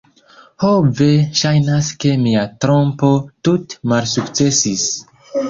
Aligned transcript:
Ho 0.61 0.69
ve, 0.99 1.09
ŝajnas 1.41 1.89
ke 2.05 2.15
mia 2.23 2.47
trompo 2.65 3.11
tute 3.49 3.79
malsukcesis. 3.95 4.89